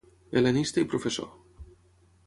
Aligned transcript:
Hel·lenista 0.39 0.83
i 0.85 0.89
professor. 0.95 1.31